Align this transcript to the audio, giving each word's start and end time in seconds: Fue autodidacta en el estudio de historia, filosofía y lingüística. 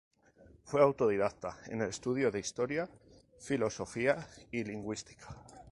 Fue 0.63 0.81
autodidacta 0.81 1.59
en 1.67 1.83
el 1.83 1.89
estudio 1.89 2.31
de 2.31 2.39
historia, 2.39 2.89
filosofía 3.37 4.27
y 4.51 4.63
lingüística. 4.63 5.27